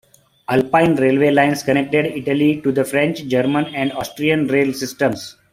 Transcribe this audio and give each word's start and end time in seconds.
Alpine 0.47 0.95
railway 0.99 1.29
lines 1.29 1.61
connected 1.61 2.07
Italy 2.07 2.59
to 2.61 2.71
the 2.71 2.83
French, 2.83 3.23
German 3.27 3.65
and 3.75 3.91
Austrian 3.93 4.47
rail 4.47 4.73
systems. 4.73 5.35